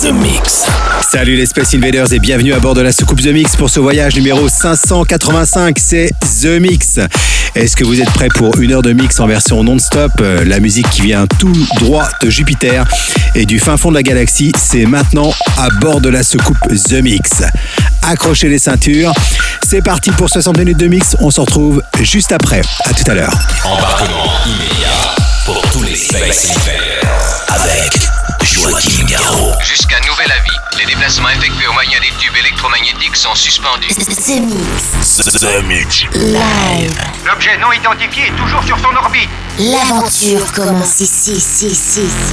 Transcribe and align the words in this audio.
The 0.00 0.06
Mix. 0.10 0.64
Salut 1.10 1.36
les 1.36 1.44
Space 1.44 1.74
Invaders 1.74 2.10
et 2.14 2.18
bienvenue 2.18 2.54
à 2.54 2.60
bord 2.60 2.74
de 2.74 2.80
la 2.80 2.92
soucoupe 2.92 3.20
The 3.20 3.26
Mix 3.26 3.56
pour 3.56 3.68
ce 3.68 3.78
voyage 3.78 4.16
numéro 4.16 4.48
585, 4.48 5.76
c'est 5.78 6.10
The 6.40 6.58
Mix. 6.60 6.98
Est-ce 7.54 7.76
que 7.76 7.84
vous 7.84 8.00
êtes 8.00 8.10
prêts 8.12 8.28
pour 8.34 8.58
une 8.58 8.72
heure 8.72 8.80
de 8.80 8.94
mix 8.94 9.20
en 9.20 9.26
version 9.26 9.62
non-stop? 9.62 10.12
Euh, 10.20 10.44
La 10.46 10.60
musique 10.60 10.88
qui 10.88 11.02
vient 11.02 11.26
tout 11.38 11.52
droit 11.80 12.08
de 12.22 12.30
Jupiter 12.30 12.86
et 13.34 13.44
du 13.44 13.58
fin 13.60 13.76
fond 13.76 13.90
de 13.90 13.96
la 13.96 14.02
galaxie, 14.02 14.52
c'est 14.56 14.86
maintenant 14.86 15.30
à 15.58 15.68
bord 15.80 16.00
de 16.00 16.08
la 16.08 16.22
soucoupe 16.22 16.56
The 16.88 17.02
Mix. 17.02 17.42
Accrochez 18.02 18.48
les 18.48 18.58
ceintures, 18.58 19.12
c'est 19.68 19.82
parti 19.82 20.10
pour 20.12 20.30
60 20.30 20.56
minutes 20.58 20.78
de 20.78 20.86
mix, 20.86 21.16
on 21.20 21.30
se 21.30 21.40
retrouve 21.40 21.82
juste 22.00 22.32
après. 22.32 22.62
À 22.86 22.94
tout 22.94 23.10
à 23.10 23.14
l'heure. 23.14 23.34
Embarquement 23.64 24.32
immédiat 24.46 25.14
pour 25.44 25.60
tous 25.70 25.82
les 25.82 25.96
Space 25.96 26.50
Invaders 26.56 27.44
avec 27.48 27.92
Jusqu'à 28.42 30.00
nouvel 30.00 30.32
avis, 30.32 30.50
les 30.80 30.86
déplacements 30.86 31.28
effectués 31.28 31.68
au 31.68 31.72
moyen 31.74 32.00
des 32.00 32.10
tubes 32.18 32.36
électromagnétiques 32.36 33.14
sont 33.14 33.36
suspendus. 33.36 33.86
The 33.94 35.62
Mix. 35.62 36.02
Live. 36.12 37.00
L'objet 37.24 37.56
non 37.58 37.70
identifié 37.70 38.26
est 38.26 38.36
toujours 38.36 38.64
sur 38.64 38.76
son 38.80 38.96
orbite. 38.96 39.30
L'aventure 39.60 40.52
commence 40.52 40.98
ici, 41.00 41.34
ici, 41.34 41.66
ici, 41.66 42.00
ici. 42.00 42.32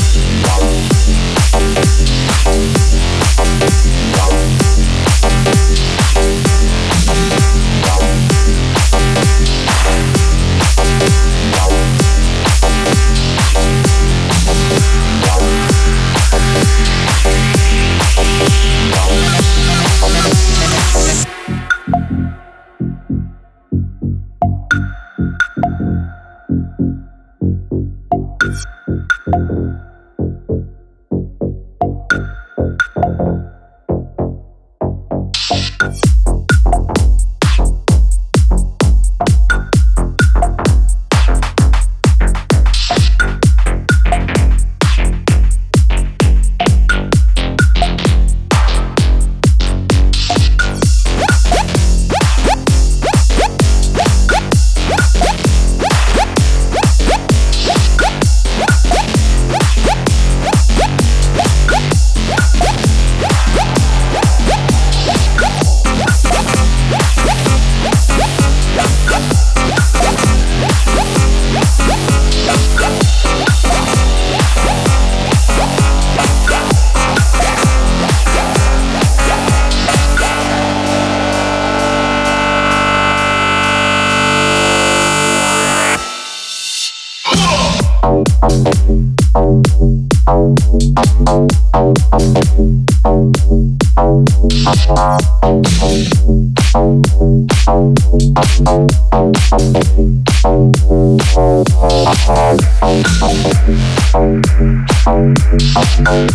Thank 106.03 106.31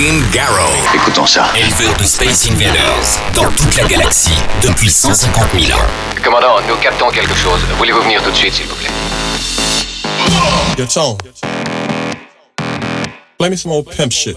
Joachim 0.00 0.22
Garrow. 0.32 0.72
Écoutons 0.94 1.26
ça. 1.26 1.46
Éleveur 1.54 1.94
de 1.96 2.04
Space 2.04 2.50
Invaders. 2.50 3.20
Dans 3.34 3.50
toute 3.52 3.76
la 3.76 3.84
galaxie. 3.84 4.38
Depuis 4.62 4.88
150 4.88 5.48
000 5.58 5.78
ans. 5.78 5.82
Commandant, 6.24 6.56
nous 6.66 6.76
captons 6.76 7.10
quelque 7.10 7.34
chose. 7.34 7.60
Voulez-vous 7.76 8.00
venir 8.02 8.22
tout 8.22 8.30
de 8.30 8.36
suite, 8.36 8.54
s'il 8.54 8.66
vous 8.66 8.76
plaît? 8.76 8.88
Yo, 10.78 10.86
Tone. 10.86 11.18
Play 13.38 13.50
me 13.50 13.56
some 13.56 13.72
old 13.72 13.86
pimp 13.94 14.12
shit. 14.12 14.36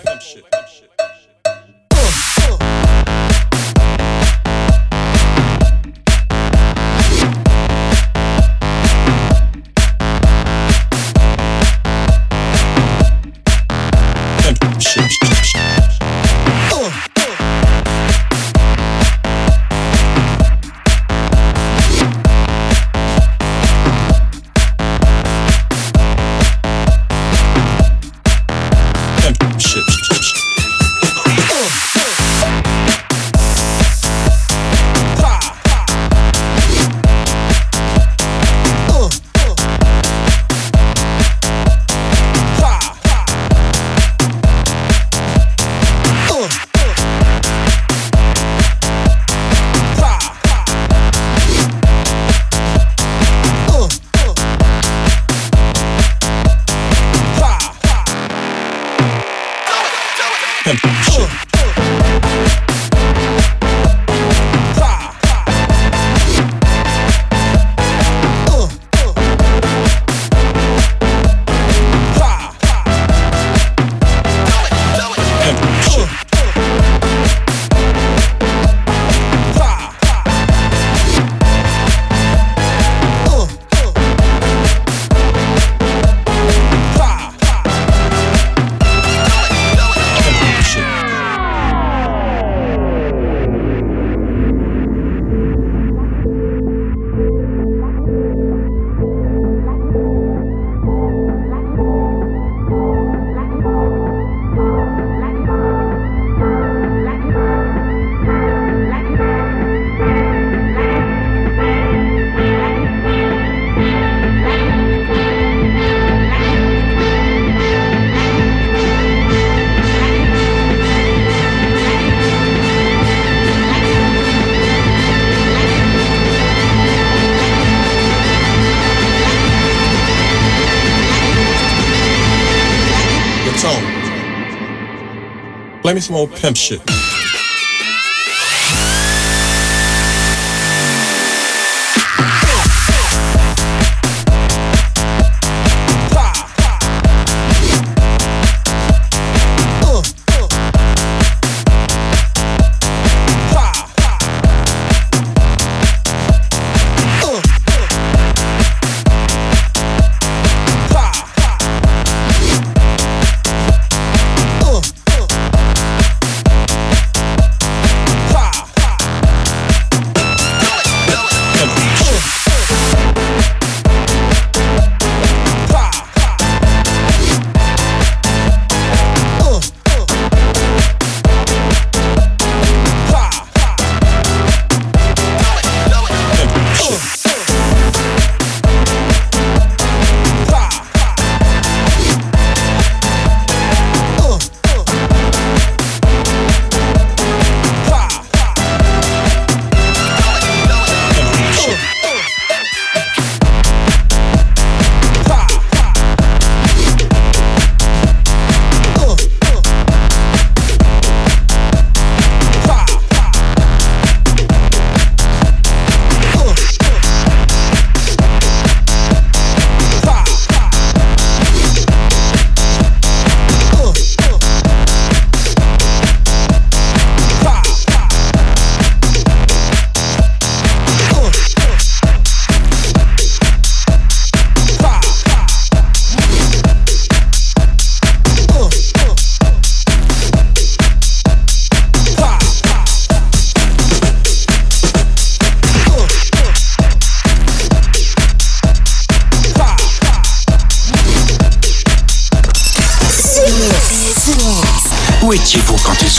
Play 135.83 135.93
me 135.93 135.99
some 135.99 136.15
old 136.15 136.33
pimp 136.33 136.55
shit. 136.55 136.79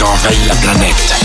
Étiez-vous 0.05 0.17
quand 0.17 0.29
ils 0.29 0.45
ont 0.45 0.45
envahi 0.45 0.47
la 0.47 0.55
planète 0.55 1.24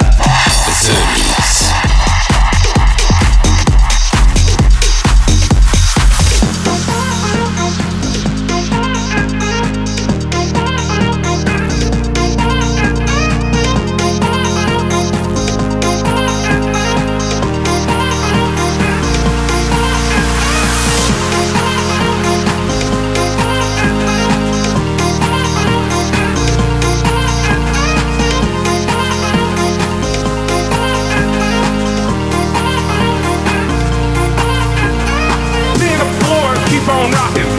keep 36.81 36.89
on 36.89 37.11
rocking. 37.11 37.50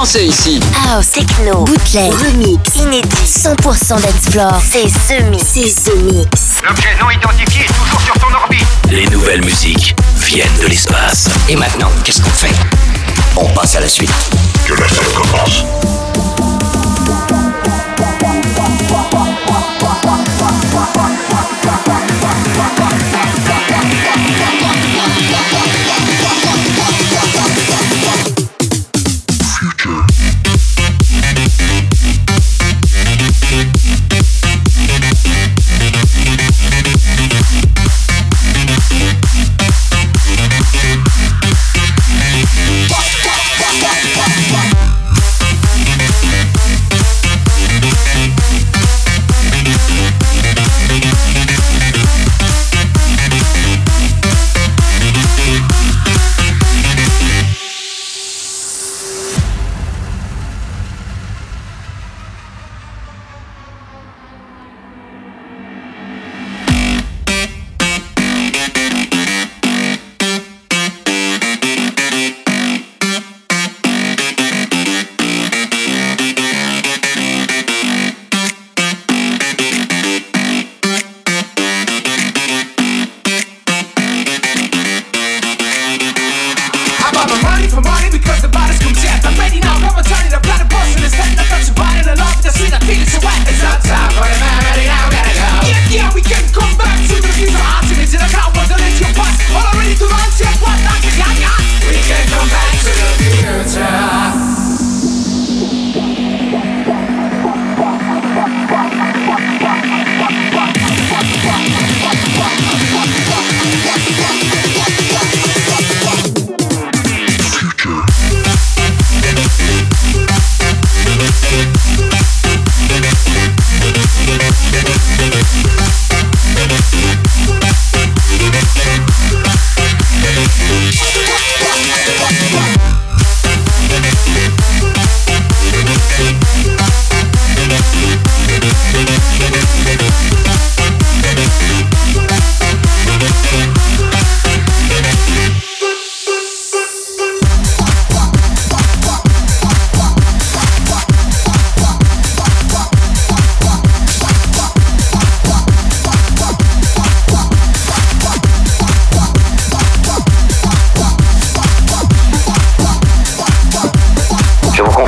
dansez 0.00 0.28
ici. 0.28 0.60
House, 0.88 1.10
techno, 1.10 1.64
bootleg, 1.64 2.10
remix, 2.12 2.74
inédit, 2.76 3.26
100% 3.26 4.00
d'explore. 4.00 4.58
C'est 4.66 4.88
ce 4.88 5.22
mix. 5.24 5.44
C'est 5.52 5.68
ce. 5.68 5.90
L'objet 6.66 6.88
non 6.98 7.10
identifié 7.10 7.64
est 7.64 7.72
toujours 7.72 8.00
sur 8.00 8.14
son 8.14 8.34
orbite. 8.34 8.64
Les 8.90 9.06
nouvelles 9.08 9.44
musiques 9.44 9.94
viennent 10.16 10.58
de 10.62 10.68
l'espace. 10.68 11.28
Et 11.50 11.56
maintenant, 11.56 11.90
qu'est-ce 12.02 12.22
qu'on 12.22 12.30
fait? 12.30 12.54
On 13.36 13.48
passe 13.50 13.76
à 13.76 13.80
la 13.80 13.88
suite. 13.88 14.12
Que 14.64 14.72
la 14.72 14.88
fête 14.88 15.12
commence. 15.12 15.64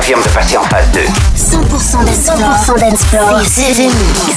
confirme 0.03 0.21
de 0.23 0.29
passer 0.29 0.57
en 0.57 0.63
phase 0.63 0.91
2. 0.91 0.99
100% 0.99 2.03
dance 2.03 3.03
100% 3.07 3.45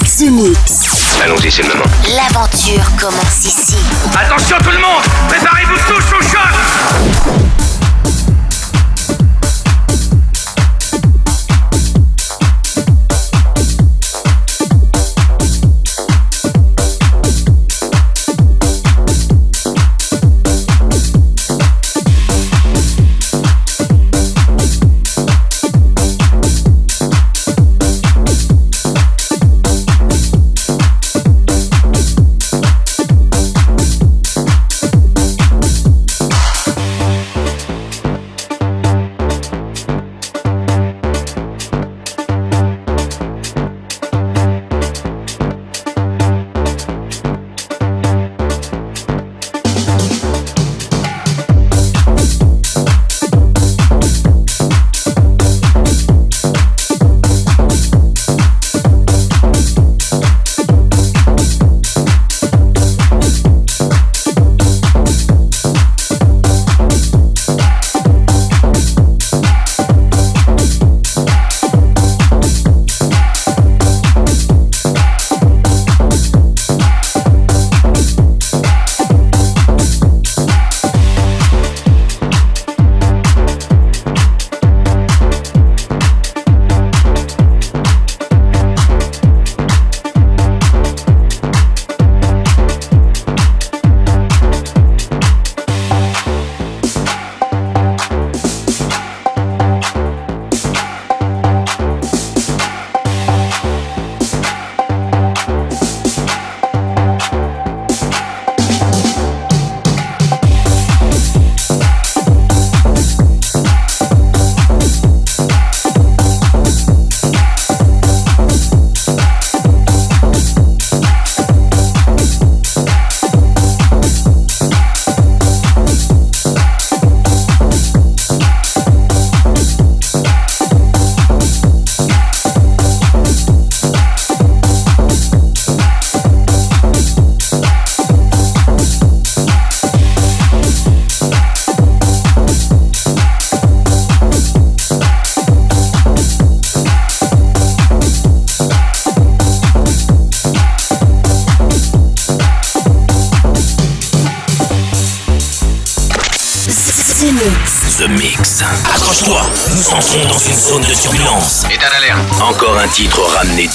C'est 0.06 0.30
Mix. 0.30 1.18
Allons-y, 1.24 1.50
c'est 1.50 1.62
le 1.64 1.70
moment. 1.70 1.84
L'aventure 2.14 2.84
commence 2.96 3.44
ici. 3.44 3.76
Attention 4.14 4.58
tout 4.62 4.70
le 4.70 4.78
monde 4.78 5.02
Préparez-vous 5.28 5.74
tous 5.88 6.14
au 6.14 6.22
choc 6.22 7.45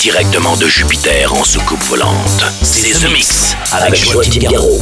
directement 0.02 0.58
de 0.58 0.66
Jupiter 0.68 1.32
en 1.32 1.44
soucoupe 1.44 1.84
volante. 1.84 2.44
C'est 2.64 2.90
The 2.90 3.12
Mix 3.12 3.56
avec, 3.72 3.90
avec 3.90 4.04
Joachim 4.04 4.40
Garraud. 4.40 4.82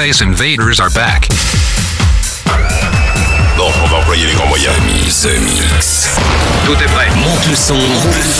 Space 0.00 0.22
Invaders 0.22 0.80
are 0.80 0.88
back. 0.88 1.28
Bon, 3.58 3.70
on 3.84 3.86
va 3.86 3.98
employer 3.98 4.28
les 4.28 4.32
grands 4.32 4.46
moyens. 4.46 4.74
The 5.20 5.38
Mix. 5.44 6.08
Tout 6.64 6.72
est 6.72 6.86
prêt. 6.86 7.10
Monte 7.16 7.46
le 7.46 7.54
son. 7.54 7.74
Monte 7.74 8.06
le 8.06 8.22
son. 8.22 8.39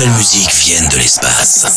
Nouvelles 0.00 0.16
musiques 0.16 0.54
viennent 0.54 0.88
de 0.88 0.96
l'espace. 0.96 1.69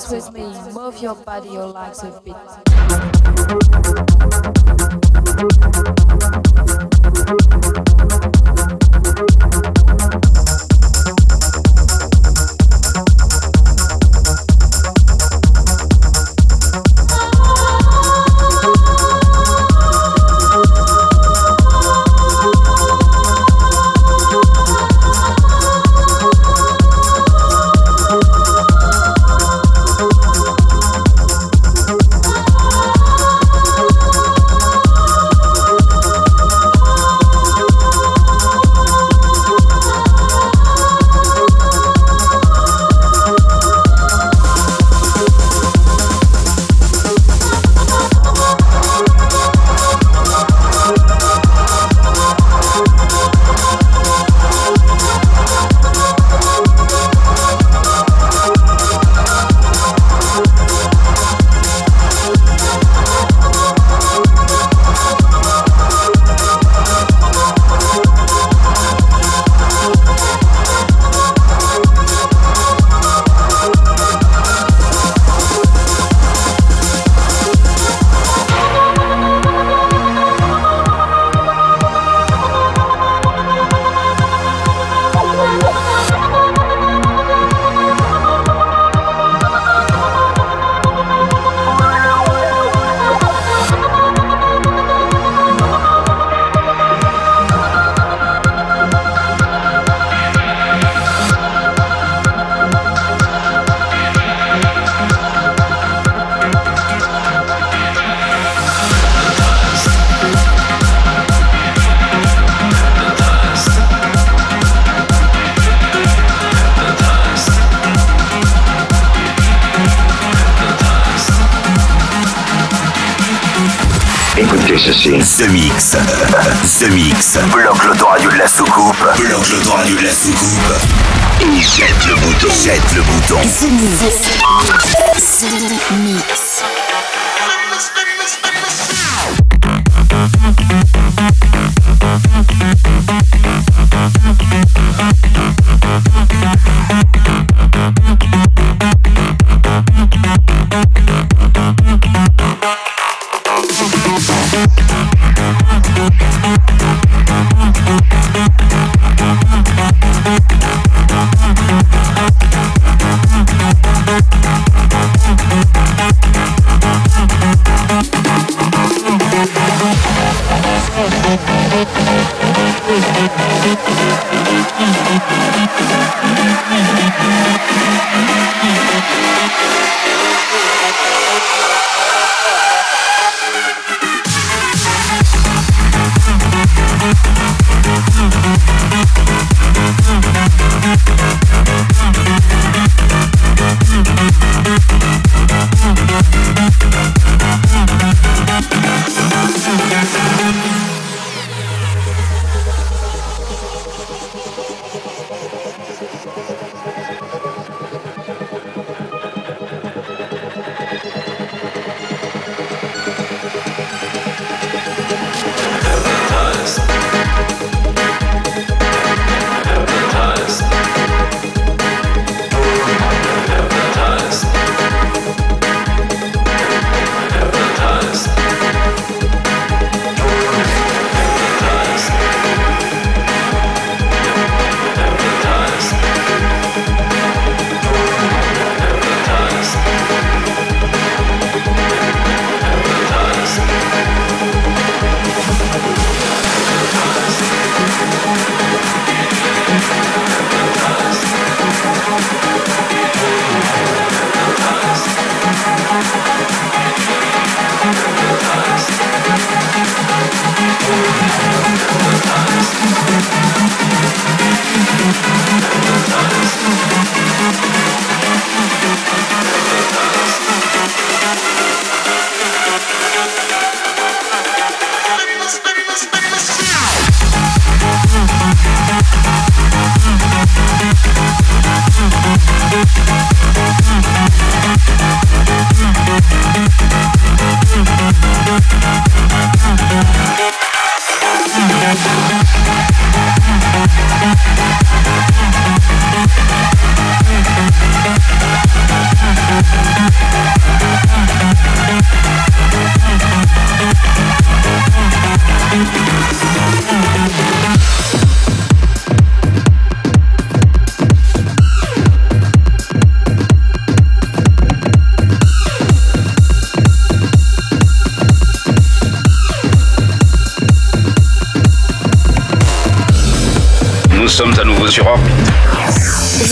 Dance 0.00 0.10
with 0.10 0.34
me, 0.34 0.72
move 0.72 0.98
your 1.02 1.14
body, 1.14 1.50
your 1.50 1.66
legs 1.66 2.02
a 2.02 2.20
beat. 2.24 2.34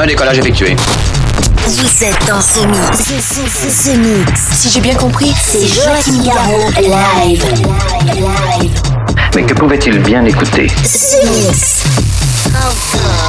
1, 0.00 0.06
décollage 0.06 0.38
effectué. 0.38 0.74
Vous 1.66 2.04
êtes 2.04 2.26
dans 2.26 2.40
ce 2.40 2.60
mix. 2.66 3.04
The 3.84 3.96
Mix. 3.98 4.40
Si 4.52 4.70
j'ai 4.70 4.80
bien 4.80 4.94
compris, 4.94 5.34
C'est 5.36 5.66
Joachim 5.66 6.22
Garraud 6.24 6.70
live. 6.80 7.44
Live. 8.14 8.72
Mais 9.34 9.42
que 9.42 9.52
pouvait-il 9.52 9.98
bien 9.98 10.24
écouter? 10.24 10.68
The 10.68 11.26
Mix. 11.26 11.82
Enfin. 12.48 13.19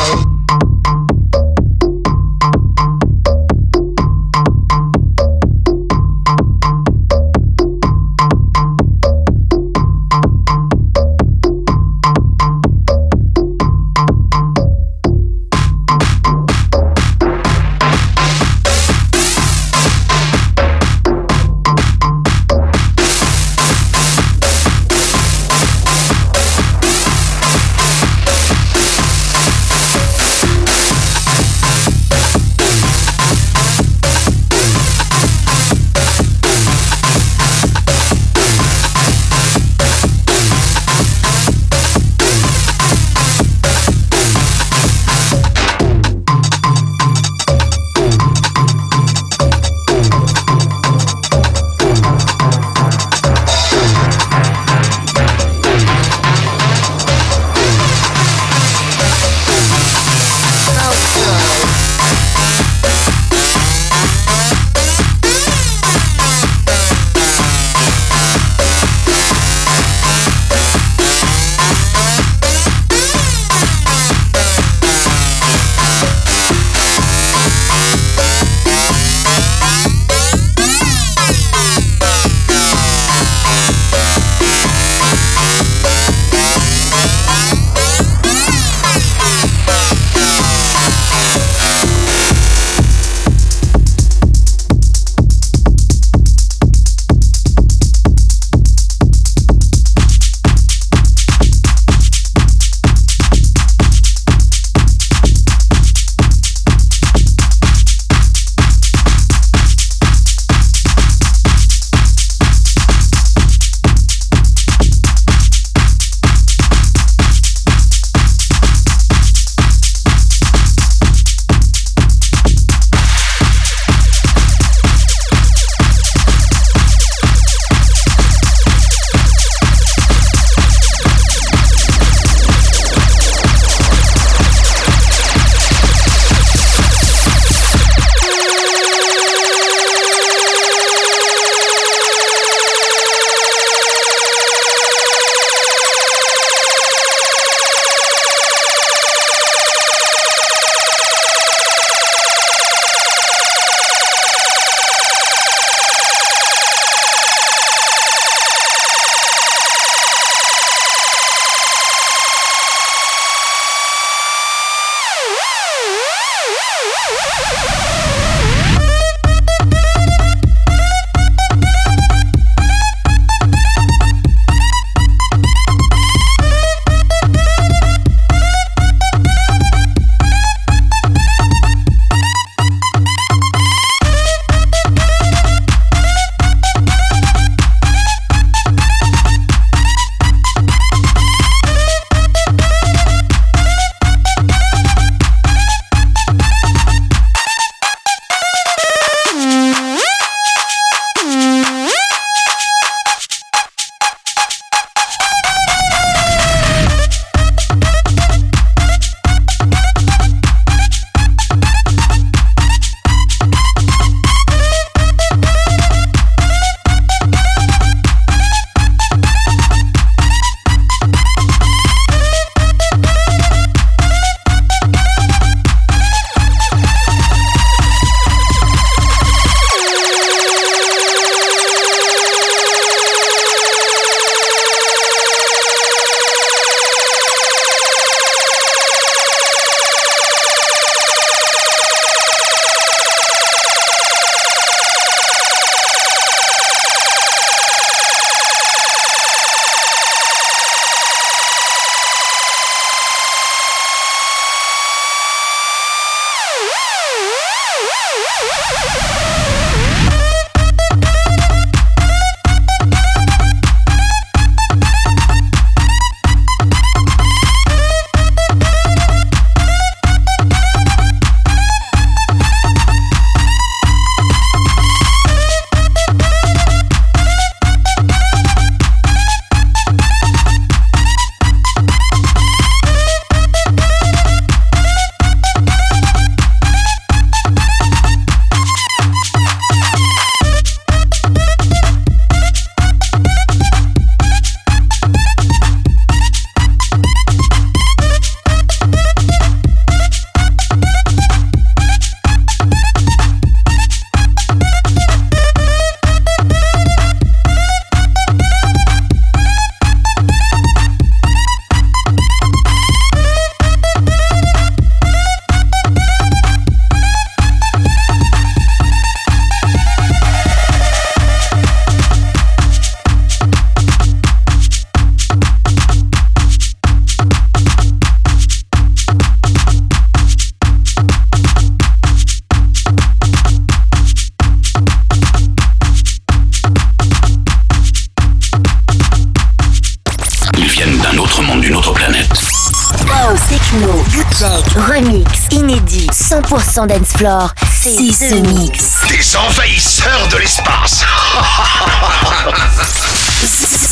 100% 346.51 346.87
dance 346.87 347.13
floor, 347.15 347.53
c'est 347.81 347.95
The 347.95 348.45
Mix. 348.45 348.83
Des 349.07 349.37
envahisseurs 349.37 350.27
de 350.31 350.37
l'espace. 350.37 351.05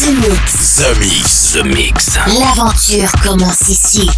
The 0.01 0.11
Mix. 0.27 0.75
The 0.75 0.97
Mix. 0.99 1.51
The 1.53 1.63
Mix. 1.63 2.19
L'aventure 2.37 3.09
commence 3.23 3.69
ici. 3.69 4.09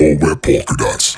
all 0.00 0.16
red 0.16 0.42
polka 0.42 0.74
dots. 0.76 1.09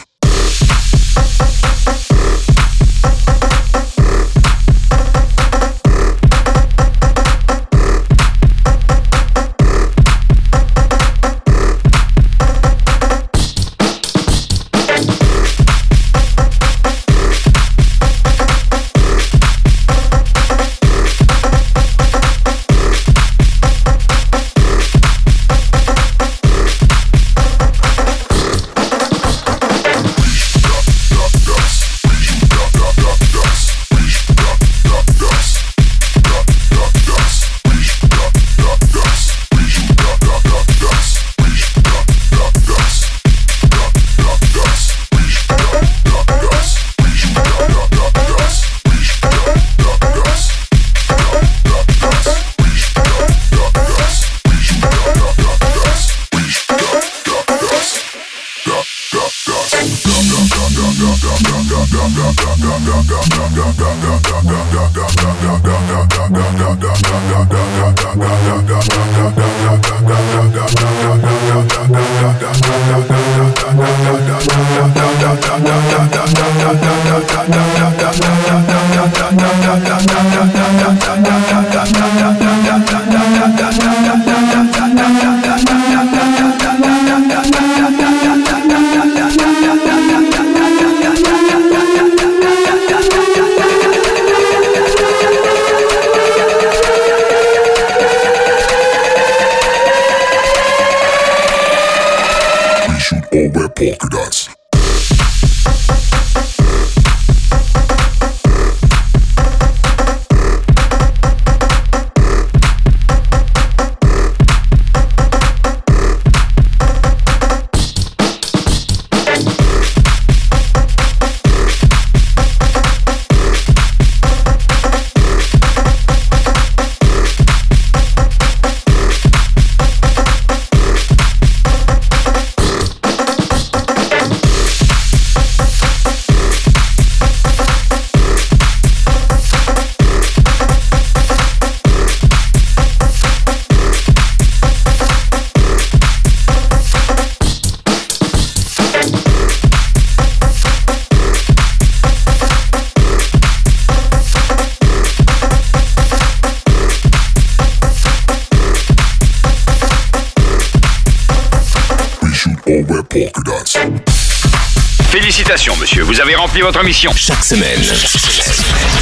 Vous 166.13 166.21
avez 166.21 166.35
rempli 166.35 166.61
votre 166.61 166.85
mission. 166.85 167.11
Chaque 167.17 167.43
semaine, 167.43 167.81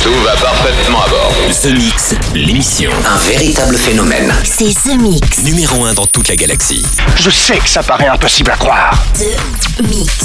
Tout 0.01 0.15
va 0.25 0.37
parfaitement 0.37 1.03
à 1.03 1.09
bord. 1.09 1.35
The 1.61 1.67
Mix, 1.67 2.15
l'émission. 2.35 2.93
Un 3.05 3.19
véritable 3.29 3.77
phénomène. 3.77 4.33
C'est 4.45 4.73
The 4.75 4.97
Mix. 4.97 5.43
Numéro 5.43 5.85
1 5.85 5.95
dans 5.95 6.07
toute 6.07 6.29
la 6.29 6.37
galaxie. 6.37 6.87
Je 7.17 7.31
sais 7.31 7.59
que 7.59 7.69
ça 7.69 7.83
paraît 7.83 8.07
impossible 8.07 8.53
à 8.53 8.57
croire. 8.57 9.05
The 9.19 9.83
Mix. 9.89 10.19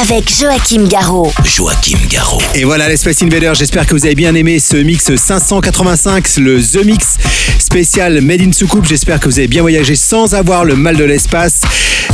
Avec 0.00 0.28
Joachim 0.36 0.88
Garraud. 0.88 1.32
Joachim 1.44 1.98
Garraud. 2.08 2.42
Et 2.56 2.64
voilà 2.64 2.88
les 2.88 2.96
Space 2.96 3.22
Invaders, 3.22 3.54
j'espère 3.54 3.86
que 3.86 3.94
vous 3.94 4.04
avez 4.04 4.16
bien 4.16 4.34
aimé 4.34 4.58
ce 4.58 4.76
mix 4.76 5.14
585, 5.14 6.38
le 6.38 6.60
The 6.60 6.84
Mix 6.84 7.18
spécial 7.58 8.20
Made 8.20 8.40
in 8.40 8.52
Soucoupe. 8.52 8.86
J'espère 8.86 9.20
que 9.20 9.26
vous 9.26 9.38
avez 9.38 9.48
bien 9.48 9.62
voyagé 9.62 9.94
sans 9.94 10.34
avoir 10.34 10.64
le 10.64 10.74
mal 10.74 10.96
de 10.96 11.04
l'espace. 11.04 11.60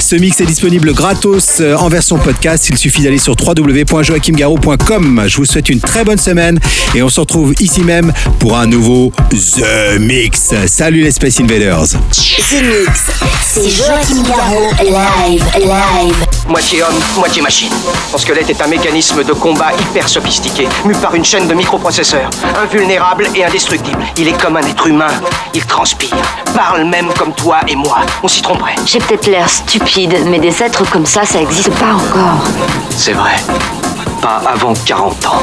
Ce 0.09 0.17
mix 0.17 0.41
est 0.41 0.47
disponible 0.47 0.95
gratos 0.95 1.61
euh, 1.61 1.77
en 1.77 1.91
version 1.91 2.17
podcast. 2.17 2.71
Il 2.71 2.79
suffit 2.79 3.03
d'aller 3.03 3.19
sur 3.19 3.35
www.joachimgarraud.com. 3.39 5.25
Je 5.27 5.37
vous 5.37 5.45
souhaite 5.45 5.69
une 5.69 5.81
très 5.81 6.03
bonne 6.03 6.17
semaine 6.17 6.59
et 6.95 7.03
on 7.03 7.11
se 7.11 7.21
retrouve 7.21 7.53
ici 7.61 7.83
même 7.83 8.15
pour 8.39 8.57
un 8.57 8.67
nouveau 8.67 9.13
The 9.29 10.01
Mix. 10.01 10.55
Salut 10.67 11.03
les 11.03 11.11
Space 11.11 11.39
Invaders. 11.41 11.89
The 11.89 12.63
Mix. 12.63 13.11
C'est 13.45 13.69
Joachim 13.69 14.23
Garraud. 14.23 14.73
Live, 14.83 15.45
live. 15.59 16.27
Moitié 16.49 16.83
homme, 16.83 16.99
moitié 17.19 17.43
machine. 17.43 17.73
Son 18.11 18.17
squelette 18.17 18.49
est 18.49 18.63
un 18.63 18.69
mécanisme 18.69 19.23
de 19.23 19.35
combat 19.35 19.73
hyper 19.79 20.09
sophistiqué, 20.09 20.67
mu 20.87 20.95
par 20.95 21.15
une 21.15 21.25
chaîne 21.25 21.47
de 21.47 21.53
microprocesseurs. 21.53 22.31
Invulnérable 22.57 23.27
et 23.35 23.45
indestructible. 23.45 23.99
Il 24.17 24.29
est 24.29 24.41
comme 24.41 24.57
un 24.57 24.63
être 24.63 24.87
humain. 24.87 25.11
Il 25.53 25.67
transpire, 25.67 26.17
parle 26.55 26.85
même 26.85 27.09
comme 27.19 27.35
toi 27.35 27.61
et 27.69 27.77
moi. 27.77 27.99
On 28.23 28.29
s'y 28.29 28.41
tromperait. 28.41 28.77
J'ai 28.87 28.99
peut-être 28.99 29.27
l'air 29.27 29.51
stupide, 29.51 29.98
mais 30.07 30.39
des 30.39 30.63
êtres 30.63 30.89
comme 30.91 31.07
ça, 31.07 31.25
ça 31.25 31.41
existe 31.41 31.71
pas 31.71 31.95
encore. 31.95 32.45
C'est 32.91 33.15
vrai. 33.15 33.35
Pas 34.23 34.43
avant 34.47 34.73
40 34.87 35.27
ans. 35.27 35.43